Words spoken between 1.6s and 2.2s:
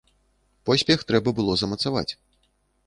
замацаваць.